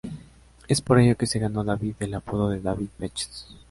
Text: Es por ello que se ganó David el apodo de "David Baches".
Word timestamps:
Es 0.67 0.81
por 0.81 0.97
ello 0.97 1.15
que 1.15 1.27
se 1.27 1.37
ganó 1.37 1.63
David 1.63 1.93
el 1.99 2.15
apodo 2.15 2.49
de 2.49 2.59
"David 2.59 2.89
Baches". 2.97 3.47